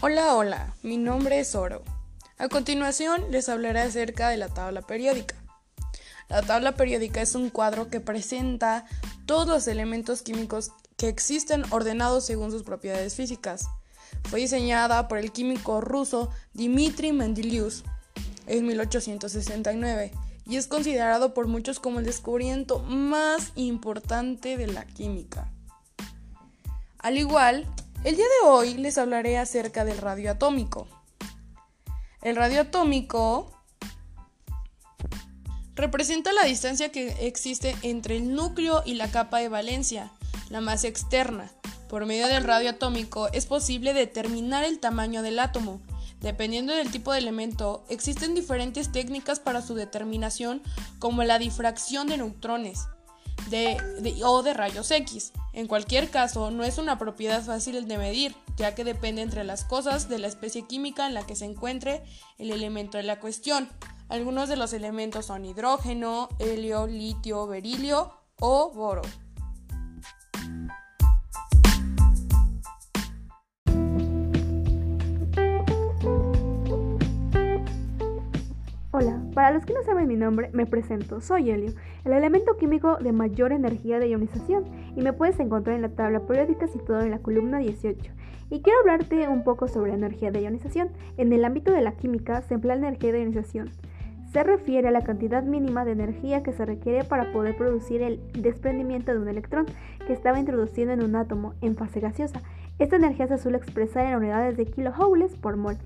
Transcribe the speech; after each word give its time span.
Hola, 0.00 0.36
hola, 0.36 0.76
mi 0.84 0.96
nombre 0.96 1.40
es 1.40 1.56
Oro. 1.56 1.82
A 2.38 2.46
continuación 2.46 3.32
les 3.32 3.48
hablaré 3.48 3.80
acerca 3.80 4.28
de 4.28 4.36
la 4.36 4.46
tabla 4.48 4.80
periódica. 4.82 5.34
La 6.28 6.40
tabla 6.42 6.76
periódica 6.76 7.20
es 7.20 7.34
un 7.34 7.50
cuadro 7.50 7.90
que 7.90 7.98
presenta 7.98 8.84
todos 9.26 9.48
los 9.48 9.66
elementos 9.66 10.22
químicos 10.22 10.70
que 10.96 11.08
existen 11.08 11.64
ordenados 11.70 12.24
según 12.24 12.52
sus 12.52 12.62
propiedades 12.62 13.16
físicas. 13.16 13.66
Fue 14.30 14.38
diseñada 14.38 15.08
por 15.08 15.18
el 15.18 15.32
químico 15.32 15.80
ruso 15.80 16.30
Dmitry 16.54 17.10
Mendeleev 17.10 17.82
en 18.46 18.66
1869 18.68 20.12
y 20.46 20.58
es 20.58 20.68
considerado 20.68 21.34
por 21.34 21.48
muchos 21.48 21.80
como 21.80 21.98
el 21.98 22.04
descubrimiento 22.04 22.78
más 22.78 23.50
importante 23.56 24.56
de 24.56 24.68
la 24.68 24.86
química. 24.86 25.50
Al 26.98 27.18
igual, 27.18 27.66
el 28.04 28.16
día 28.16 28.24
de 28.24 28.48
hoy 28.48 28.74
les 28.74 28.98
hablaré 28.98 29.38
acerca 29.38 29.84
del 29.84 29.98
radio 29.98 30.30
atómico. 30.30 30.86
El 32.22 32.36
radio 32.36 32.62
atómico 32.62 33.52
representa 35.74 36.32
la 36.32 36.44
distancia 36.44 36.90
que 36.90 37.26
existe 37.26 37.76
entre 37.82 38.16
el 38.16 38.34
núcleo 38.34 38.82
y 38.84 38.94
la 38.94 39.10
capa 39.10 39.38
de 39.38 39.48
valencia, 39.48 40.10
la 40.48 40.60
masa 40.60 40.88
externa. 40.88 41.50
Por 41.88 42.06
medio 42.06 42.26
del 42.26 42.44
radio 42.44 42.70
atómico 42.70 43.28
es 43.32 43.46
posible 43.46 43.94
determinar 43.94 44.64
el 44.64 44.78
tamaño 44.78 45.22
del 45.22 45.38
átomo. 45.38 45.80
Dependiendo 46.20 46.74
del 46.74 46.90
tipo 46.90 47.12
de 47.12 47.18
elemento, 47.18 47.84
existen 47.88 48.34
diferentes 48.34 48.90
técnicas 48.90 49.38
para 49.38 49.62
su 49.62 49.74
determinación, 49.74 50.62
como 50.98 51.22
la 51.22 51.38
difracción 51.38 52.08
de 52.08 52.18
neutrones 52.18 52.86
o 54.24 54.42
de 54.42 54.54
rayos 54.54 54.90
X. 54.90 55.32
En 55.58 55.66
cualquier 55.66 56.08
caso, 56.08 56.52
no 56.52 56.62
es 56.62 56.78
una 56.78 56.98
propiedad 56.98 57.42
fácil 57.42 57.88
de 57.88 57.98
medir, 57.98 58.36
ya 58.56 58.76
que 58.76 58.84
depende 58.84 59.22
entre 59.22 59.42
las 59.42 59.64
cosas 59.64 60.08
de 60.08 60.20
la 60.20 60.28
especie 60.28 60.68
química 60.68 61.04
en 61.08 61.14
la 61.14 61.26
que 61.26 61.34
se 61.34 61.46
encuentre 61.46 62.04
el 62.38 62.52
elemento 62.52 62.96
de 62.96 63.02
la 63.02 63.18
cuestión. 63.18 63.68
Algunos 64.08 64.48
de 64.48 64.54
los 64.54 64.72
elementos 64.72 65.26
son 65.26 65.44
hidrógeno, 65.44 66.28
helio, 66.38 66.86
litio, 66.86 67.48
berilio 67.48 68.12
o 68.38 68.70
boro. 68.70 69.02
Para 79.38 79.52
los 79.52 79.64
que 79.64 79.72
no 79.72 79.84
saben 79.84 80.08
mi 80.08 80.16
nombre, 80.16 80.50
me 80.52 80.66
presento, 80.66 81.20
soy 81.20 81.52
helio, 81.52 81.70
el 82.04 82.12
elemento 82.12 82.56
químico 82.56 82.96
de 82.96 83.12
mayor 83.12 83.52
energía 83.52 84.00
de 84.00 84.08
ionización, 84.08 84.64
y 84.96 85.02
me 85.02 85.12
puedes 85.12 85.38
encontrar 85.38 85.76
en 85.76 85.82
la 85.82 85.90
tabla 85.90 86.26
periódica 86.26 86.66
situada 86.66 87.04
en 87.04 87.12
la 87.12 87.20
columna 87.20 87.58
18. 87.58 88.10
Y 88.50 88.62
quiero 88.62 88.80
hablarte 88.80 89.28
un 89.28 89.44
poco 89.44 89.68
sobre 89.68 89.92
la 89.92 89.96
energía 89.96 90.32
de 90.32 90.42
ionización. 90.42 90.88
En 91.18 91.32
el 91.32 91.44
ámbito 91.44 91.70
de 91.70 91.82
la 91.82 91.92
química 91.92 92.42
se 92.42 92.54
emplea 92.54 92.74
energía 92.74 93.12
de 93.12 93.20
ionización. 93.20 93.70
Se 94.32 94.42
refiere 94.42 94.88
a 94.88 94.90
la 94.90 95.04
cantidad 95.04 95.44
mínima 95.44 95.84
de 95.84 95.92
energía 95.92 96.42
que 96.42 96.52
se 96.52 96.66
requiere 96.66 97.04
para 97.04 97.30
poder 97.30 97.56
producir 97.56 98.02
el 98.02 98.20
desprendimiento 98.32 99.12
de 99.12 99.20
un 99.20 99.28
electrón 99.28 99.66
que 100.04 100.14
estaba 100.14 100.40
introducido 100.40 100.90
en 100.90 101.04
un 101.04 101.14
átomo 101.14 101.54
en 101.60 101.76
fase 101.76 102.00
gaseosa. 102.00 102.42
Esta 102.80 102.96
energía 102.96 103.28
se 103.28 103.38
suele 103.38 103.58
expresar 103.58 104.04
en 104.04 104.16
unidades 104.16 104.56
de 104.56 104.66
kilojoules 104.66 105.36
por 105.36 105.56
mol. 105.56 105.76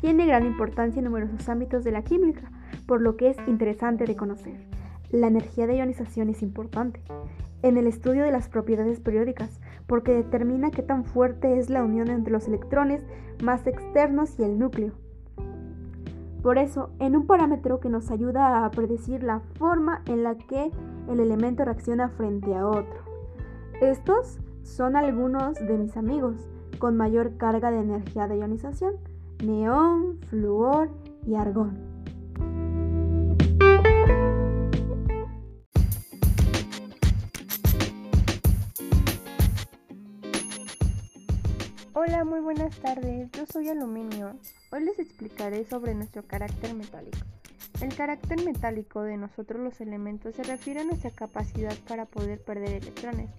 Tiene 0.00 0.26
gran 0.26 0.46
importancia 0.46 1.00
en 1.00 1.06
numerosos 1.06 1.48
ámbitos 1.48 1.82
de 1.82 1.90
la 1.90 2.02
química 2.02 2.52
por 2.86 3.00
lo 3.00 3.16
que 3.16 3.30
es 3.30 3.36
interesante 3.46 4.04
de 4.04 4.16
conocer. 4.16 4.66
La 5.10 5.26
energía 5.26 5.66
de 5.66 5.76
ionización 5.76 6.28
es 6.30 6.42
importante 6.42 7.00
en 7.62 7.76
el 7.76 7.86
estudio 7.86 8.24
de 8.24 8.32
las 8.32 8.48
propiedades 8.48 9.00
periódicas, 9.00 9.60
porque 9.86 10.12
determina 10.12 10.70
qué 10.70 10.82
tan 10.82 11.04
fuerte 11.04 11.58
es 11.58 11.68
la 11.68 11.82
unión 11.82 12.08
entre 12.08 12.32
los 12.32 12.46
electrones 12.48 13.02
más 13.42 13.66
externos 13.66 14.38
y 14.38 14.44
el 14.44 14.58
núcleo. 14.58 14.92
Por 16.42 16.56
eso, 16.56 16.90
en 17.00 17.16
un 17.16 17.26
parámetro 17.26 17.80
que 17.80 17.90
nos 17.90 18.10
ayuda 18.10 18.64
a 18.64 18.70
predecir 18.70 19.22
la 19.22 19.40
forma 19.58 20.02
en 20.06 20.22
la 20.22 20.36
que 20.36 20.70
el 21.08 21.20
elemento 21.20 21.64
reacciona 21.64 22.08
frente 22.08 22.54
a 22.54 22.66
otro. 22.66 23.00
Estos 23.82 24.38
son 24.62 24.96
algunos 24.96 25.54
de 25.54 25.76
mis 25.76 25.96
amigos 25.96 26.36
con 26.78 26.96
mayor 26.96 27.36
carga 27.36 27.70
de 27.70 27.80
energía 27.80 28.26
de 28.26 28.38
ionización, 28.38 28.94
neón, 29.44 30.18
flúor 30.28 30.90
y 31.26 31.34
argón. 31.34 31.89
Buenas 42.70 42.80
tardes. 42.82 43.30
Yo 43.32 43.46
soy 43.46 43.68
Aluminio. 43.68 44.36
Hoy 44.70 44.84
les 44.84 44.98
explicaré 44.98 45.64
sobre 45.64 45.94
nuestro 45.94 46.22
carácter 46.22 46.74
metálico. 46.74 47.18
El 47.80 47.94
carácter 47.94 48.44
metálico 48.44 49.02
de 49.02 49.16
nosotros 49.16 49.60
los 49.60 49.80
elementos 49.80 50.36
se 50.36 50.44
refiere 50.44 50.80
a 50.80 50.84
nuestra 50.84 51.10
capacidad 51.10 51.74
para 51.88 52.06
poder 52.06 52.40
perder 52.40 52.74
electrones, 52.74 53.30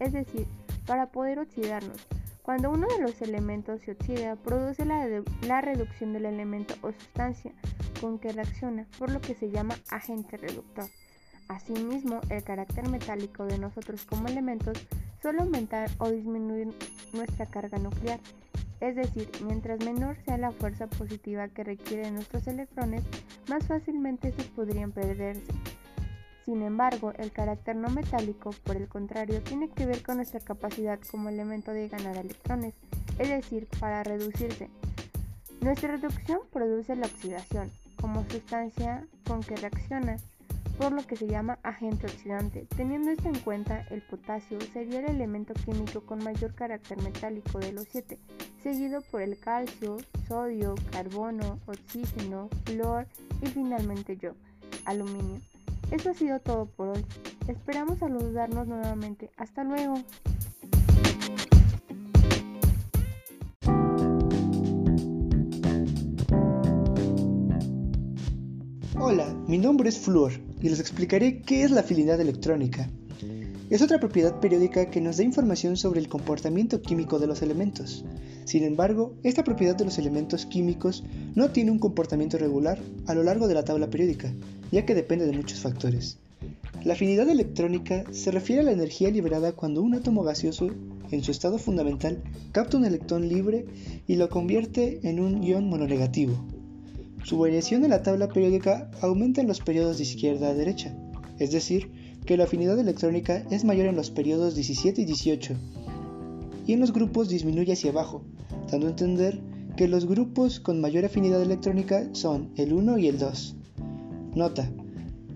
es 0.00 0.12
decir, 0.12 0.46
para 0.86 1.06
poder 1.06 1.38
oxidarnos. 1.38 1.96
Cuando 2.42 2.70
uno 2.70 2.86
de 2.88 3.00
los 3.00 3.22
elementos 3.22 3.80
se 3.80 3.92
oxida, 3.92 4.36
produce 4.36 4.84
la, 4.84 5.08
la 5.46 5.60
reducción 5.62 6.12
del 6.12 6.26
elemento 6.26 6.74
o 6.82 6.92
sustancia 6.92 7.52
con 8.00 8.18
que 8.18 8.32
reacciona, 8.32 8.86
por 8.98 9.10
lo 9.10 9.20
que 9.20 9.34
se 9.34 9.50
llama 9.50 9.76
agente 9.90 10.36
reductor. 10.36 10.90
Asimismo, 11.48 12.20
el 12.28 12.42
carácter 12.42 12.88
metálico 12.88 13.46
de 13.46 13.58
nosotros 13.58 14.04
como 14.04 14.28
elementos 14.28 14.78
suele 15.22 15.40
aumentar 15.40 15.90
o 15.98 16.10
disminuir 16.10 16.74
nuestra 17.12 17.46
carga 17.46 17.78
nuclear. 17.78 18.20
Es 18.80 18.96
decir, 18.96 19.30
mientras 19.44 19.84
menor 19.84 20.16
sea 20.24 20.36
la 20.36 20.50
fuerza 20.50 20.86
positiva 20.86 21.48
que 21.48 21.64
requieren 21.64 22.14
nuestros 22.14 22.46
electrones, 22.46 23.02
más 23.48 23.66
fácilmente 23.66 24.28
estos 24.28 24.46
podrían 24.46 24.92
perderse. 24.92 25.42
Sin 26.44 26.60
embargo, 26.62 27.12
el 27.18 27.32
carácter 27.32 27.76
no 27.76 27.88
metálico, 27.88 28.50
por 28.64 28.76
el 28.76 28.86
contrario, 28.88 29.40
tiene 29.42 29.70
que 29.70 29.86
ver 29.86 30.02
con 30.02 30.16
nuestra 30.16 30.40
capacidad 30.40 30.98
como 31.10 31.30
elemento 31.30 31.72
de 31.72 31.88
ganar 31.88 32.18
electrones, 32.18 32.74
es 33.18 33.28
decir, 33.30 33.66
para 33.80 34.02
reducirse. 34.02 34.68
Nuestra 35.62 35.96
reducción 35.96 36.40
produce 36.52 36.96
la 36.96 37.06
oxidación, 37.06 37.70
como 37.98 38.28
sustancia 38.28 39.06
con 39.26 39.42
que 39.42 39.56
reacciona 39.56 40.18
por 40.78 40.92
lo 40.92 41.06
que 41.06 41.16
se 41.16 41.26
llama 41.26 41.58
agente 41.62 42.06
oxidante. 42.06 42.66
Teniendo 42.76 43.10
esto 43.10 43.28
en 43.28 43.38
cuenta, 43.40 43.86
el 43.90 44.02
potasio 44.02 44.58
sería 44.72 45.00
el 45.00 45.06
elemento 45.06 45.54
químico 45.54 46.00
con 46.02 46.22
mayor 46.22 46.54
carácter 46.54 47.00
metálico 47.02 47.58
de 47.58 47.72
los 47.72 47.86
siete, 47.90 48.18
seguido 48.62 49.00
por 49.02 49.22
el 49.22 49.38
calcio, 49.38 49.98
sodio, 50.26 50.74
carbono, 50.90 51.60
oxígeno, 51.66 52.48
flor 52.64 53.06
y 53.42 53.46
finalmente 53.46 54.16
yo, 54.16 54.32
aluminio. 54.84 55.40
Eso 55.90 56.10
ha 56.10 56.14
sido 56.14 56.40
todo 56.40 56.66
por 56.66 56.88
hoy. 56.88 57.04
Esperamos 57.46 57.98
saludarnos 57.98 58.66
nuevamente. 58.66 59.30
Hasta 59.36 59.64
luego. 59.64 59.94
Hola, 68.96 69.34
mi 69.48 69.58
nombre 69.58 69.88
es 69.88 69.98
Fluor 69.98 70.32
y 70.62 70.68
les 70.68 70.78
explicaré 70.78 71.42
qué 71.42 71.64
es 71.64 71.72
la 71.72 71.80
afinidad 71.80 72.20
electrónica. 72.20 72.88
Es 73.68 73.82
otra 73.82 73.98
propiedad 73.98 74.38
periódica 74.38 74.88
que 74.88 75.00
nos 75.00 75.16
da 75.16 75.24
información 75.24 75.76
sobre 75.76 75.98
el 75.98 76.08
comportamiento 76.08 76.80
químico 76.80 77.18
de 77.18 77.26
los 77.26 77.42
elementos. 77.42 78.04
Sin 78.44 78.62
embargo, 78.62 79.14
esta 79.24 79.42
propiedad 79.42 79.74
de 79.74 79.84
los 79.84 79.98
elementos 79.98 80.46
químicos 80.46 81.02
no 81.34 81.50
tiene 81.50 81.72
un 81.72 81.80
comportamiento 81.80 82.38
regular 82.38 82.78
a 83.06 83.14
lo 83.14 83.24
largo 83.24 83.48
de 83.48 83.54
la 83.54 83.64
tabla 83.64 83.90
periódica, 83.90 84.32
ya 84.70 84.86
que 84.86 84.94
depende 84.94 85.26
de 85.26 85.36
muchos 85.36 85.58
factores. 85.58 86.18
La 86.84 86.92
afinidad 86.92 87.28
electrónica 87.28 88.04
se 88.12 88.30
refiere 88.30 88.62
a 88.62 88.64
la 88.64 88.72
energía 88.72 89.10
liberada 89.10 89.52
cuando 89.52 89.82
un 89.82 89.94
átomo 89.94 90.22
gaseoso, 90.22 90.70
en 91.10 91.24
su 91.24 91.32
estado 91.32 91.58
fundamental, 91.58 92.22
capta 92.52 92.76
un 92.76 92.84
electrón 92.84 93.28
libre 93.28 93.66
y 94.06 94.14
lo 94.14 94.28
convierte 94.28 95.00
en 95.02 95.18
un 95.18 95.42
ion 95.42 95.68
mononegativo, 95.68 96.44
su 97.24 97.38
variación 97.38 97.84
en 97.84 97.90
la 97.90 98.02
tabla 98.02 98.28
periódica 98.28 98.90
aumenta 99.00 99.40
en 99.40 99.48
los 99.48 99.60
periodos 99.60 99.96
de 99.96 100.04
izquierda 100.04 100.48
a 100.48 100.54
derecha, 100.54 100.94
es 101.38 101.50
decir, 101.52 101.90
que 102.26 102.36
la 102.36 102.44
afinidad 102.44 102.78
electrónica 102.78 103.44
es 103.50 103.64
mayor 103.64 103.86
en 103.86 103.96
los 103.96 104.10
periodos 104.10 104.54
17 104.54 105.00
y 105.00 105.04
18, 105.06 105.54
y 106.66 106.72
en 106.74 106.80
los 106.80 106.92
grupos 106.92 107.28
disminuye 107.28 107.72
hacia 107.72 107.90
abajo, 107.90 108.22
dando 108.70 108.86
a 108.86 108.90
entender 108.90 109.40
que 109.76 109.88
los 109.88 110.06
grupos 110.06 110.60
con 110.60 110.80
mayor 110.80 111.06
afinidad 111.06 111.42
electrónica 111.42 112.06
son 112.12 112.52
el 112.56 112.72
1 112.72 112.98
y 112.98 113.08
el 113.08 113.18
2. 113.18 113.56
Nota, 114.34 114.70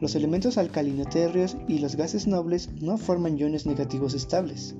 los 0.00 0.14
elementos 0.14 0.58
alcalinotérreos 0.58 1.56
y 1.68 1.78
los 1.78 1.96
gases 1.96 2.26
nobles 2.26 2.68
no 2.80 2.98
forman 2.98 3.38
iones 3.38 3.64
negativos 3.64 4.14
estables. 4.14 4.74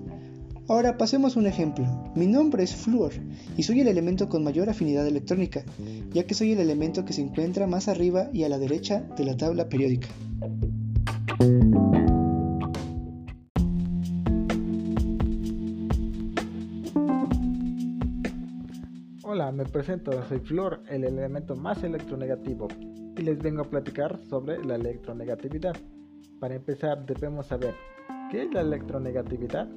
Ahora 0.69 0.99
pasemos 0.99 1.37
un 1.37 1.47
ejemplo. 1.47 1.87
Mi 2.17 2.27
nombre 2.27 2.65
es 2.65 2.75
Fluor 2.75 3.13
y 3.57 3.63
soy 3.63 3.83
el 3.83 3.89
elemento 3.89 4.29
con 4.29 4.43
mayor 4.43 4.69
afinidad 4.69 5.07
electrónica, 5.07 5.63
ya 6.13 6.27
que 6.27 6.35
soy 6.35 6.53
el 6.53 6.59
elemento 6.59 7.05
que 7.05 7.13
se 7.13 7.23
encuentra 7.23 7.69
más 7.69 7.87
arriba 7.87 8.31
y 8.33 8.43
a 8.43 8.49
la 8.49 8.59
derecha 8.59 9.03
de 9.17 9.25
la 9.25 9.37
tabla 9.37 9.69
periódica. 9.69 10.09
Hola, 19.23 19.53
me 19.53 19.67
presento, 19.67 20.11
soy 20.29 20.41
Flor, 20.41 20.83
el 20.91 21.05
elemento 21.05 21.55
más 21.55 21.85
electronegativo, 21.85 22.67
y 23.17 23.23
les 23.23 23.39
vengo 23.39 23.63
a 23.63 23.71
platicar 23.71 24.19
sobre 24.29 24.65
la 24.65 24.75
electronegatividad. 24.75 25.77
Para 26.41 26.57
empezar, 26.57 27.07
debemos 27.07 27.47
saber, 27.47 27.75
¿qué 28.33 28.43
es 28.43 28.53
la 28.53 28.63
electronegatividad? 28.63 29.69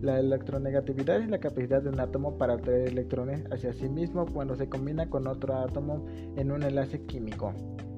La 0.00 0.20
electronegatividad 0.20 1.20
es 1.20 1.28
la 1.28 1.40
capacidad 1.40 1.82
de 1.82 1.88
un 1.88 1.98
átomo 1.98 2.38
para 2.38 2.54
atraer 2.54 2.86
electrones 2.86 3.44
hacia 3.50 3.72
sí 3.72 3.88
mismo 3.88 4.26
cuando 4.26 4.54
se 4.54 4.68
combina 4.68 5.10
con 5.10 5.26
otro 5.26 5.56
átomo 5.56 6.06
en 6.36 6.52
un 6.52 6.62
enlace 6.62 7.04
químico. 7.06 7.52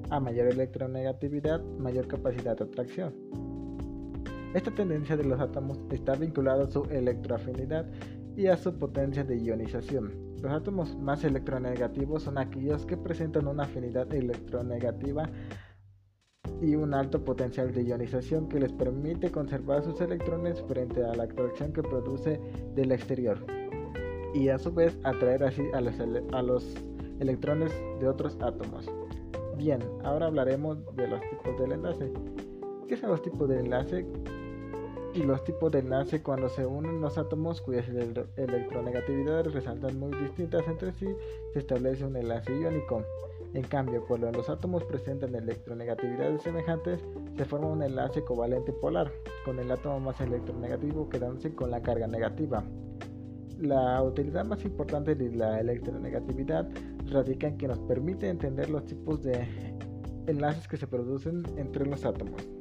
A 0.08 0.18
mayor 0.18 0.46
electronegatividad, 0.46 1.62
mayor 1.78 2.08
capacidad 2.08 2.56
de 2.56 2.64
atracción. 2.64 3.14
Esta 4.54 4.70
tendencia 4.70 5.14
de 5.14 5.24
los 5.24 5.38
átomos 5.40 5.78
está 5.90 6.14
vinculada 6.14 6.64
a 6.64 6.70
su 6.70 6.84
electroafinidad 6.84 7.84
y 8.34 8.46
a 8.46 8.56
su 8.56 8.78
potencia 8.78 9.22
de 9.22 9.36
ionización. 9.36 10.12
Los 10.40 10.52
átomos 10.52 10.96
más 10.96 11.22
electronegativos 11.22 12.22
son 12.22 12.38
aquellos 12.38 12.86
que 12.86 12.96
presentan 12.96 13.46
una 13.46 13.64
afinidad 13.64 14.12
electronegativa 14.14 15.28
y 16.60 16.74
un 16.74 16.94
alto 16.94 17.24
potencial 17.24 17.72
de 17.72 17.84
ionización 17.84 18.48
que 18.48 18.60
les 18.60 18.72
permite 18.72 19.30
conservar 19.30 19.82
sus 19.82 20.00
electrones 20.00 20.62
frente 20.62 21.04
a 21.04 21.14
la 21.14 21.24
atracción 21.24 21.72
que 21.72 21.82
produce 21.82 22.40
del 22.74 22.92
exterior 22.92 23.38
y 24.34 24.48
a 24.48 24.58
su 24.58 24.72
vez 24.72 24.98
atraer 25.04 25.42
así 25.44 25.62
a 25.72 25.80
los, 25.80 25.94
a 26.32 26.42
los 26.42 26.74
electrones 27.18 27.72
de 28.00 28.08
otros 28.08 28.36
átomos. 28.40 28.90
Bien, 29.56 29.80
ahora 30.04 30.26
hablaremos 30.26 30.78
de 30.96 31.08
los 31.08 31.20
tipos 31.28 31.58
del 31.58 31.72
enlace. 31.72 32.10
¿Qué 32.88 32.96
son 32.96 33.10
los 33.10 33.22
tipos 33.22 33.48
de 33.48 33.60
enlace? 33.60 34.06
y 35.14 35.22
los 35.22 35.42
tipos 35.44 35.72
de 35.72 35.80
enlace 35.80 36.22
cuando 36.22 36.48
se 36.48 36.64
unen 36.64 37.00
los 37.00 37.18
átomos 37.18 37.60
cuyas 37.60 37.88
electronegatividades 38.36 39.52
resaltan 39.52 39.98
muy 39.98 40.16
distintas 40.18 40.66
entre 40.68 40.92
sí, 40.92 41.08
se 41.52 41.58
establece 41.58 42.04
un 42.04 42.16
enlace 42.16 42.56
iónico. 42.56 43.02
En 43.52 43.62
cambio, 43.62 44.04
cuando 44.06 44.30
los 44.30 44.48
átomos 44.48 44.84
presentan 44.84 45.34
electronegatividades 45.34 46.42
semejantes, 46.42 47.04
se 47.36 47.44
forma 47.44 47.66
un 47.66 47.82
enlace 47.82 48.22
covalente 48.22 48.72
polar, 48.72 49.10
con 49.44 49.58
el 49.58 49.70
átomo 49.70 49.98
más 49.98 50.20
electronegativo 50.20 51.08
quedándose 51.08 51.54
con 51.54 51.70
la 51.70 51.82
carga 51.82 52.06
negativa. 52.06 52.62
La 53.58 54.02
utilidad 54.02 54.44
más 54.44 54.64
importante 54.64 55.14
de 55.14 55.34
la 55.34 55.60
electronegatividad 55.60 56.68
radica 57.10 57.48
en 57.48 57.58
que 57.58 57.68
nos 57.68 57.80
permite 57.80 58.28
entender 58.28 58.70
los 58.70 58.86
tipos 58.86 59.20
de 59.22 59.46
enlaces 60.26 60.68
que 60.68 60.76
se 60.76 60.86
producen 60.86 61.42
entre 61.56 61.86
los 61.86 62.04
átomos. 62.04 62.59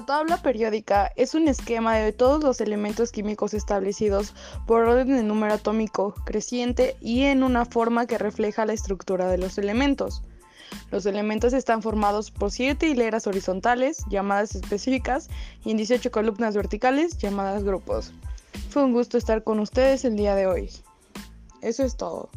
La 0.00 0.06
tabla 0.06 0.38
periódica 0.38 1.12
es 1.14 1.34
un 1.34 1.46
esquema 1.46 1.94
de 1.94 2.12
todos 2.12 2.42
los 2.42 2.62
elementos 2.62 3.12
químicos 3.12 3.52
establecidos 3.52 4.32
por 4.66 4.84
orden 4.84 5.08
de 5.08 5.22
número 5.22 5.52
atómico 5.52 6.14
creciente 6.24 6.96
y 7.02 7.24
en 7.24 7.42
una 7.42 7.66
forma 7.66 8.06
que 8.06 8.16
refleja 8.16 8.64
la 8.64 8.72
estructura 8.72 9.28
de 9.28 9.36
los 9.36 9.58
elementos. 9.58 10.22
Los 10.90 11.04
elementos 11.04 11.52
están 11.52 11.82
formados 11.82 12.30
por 12.30 12.50
7 12.50 12.88
hileras 12.88 13.26
horizontales, 13.26 14.02
llamadas 14.08 14.54
específicas, 14.54 15.28
y 15.66 15.72
en 15.72 15.76
18 15.76 16.10
columnas 16.10 16.56
verticales, 16.56 17.18
llamadas 17.18 17.62
grupos. 17.62 18.10
Fue 18.70 18.82
un 18.82 18.94
gusto 18.94 19.18
estar 19.18 19.44
con 19.44 19.60
ustedes 19.60 20.06
el 20.06 20.16
día 20.16 20.34
de 20.34 20.46
hoy. 20.46 20.70
Eso 21.60 21.84
es 21.84 21.98
todo. 21.98 22.30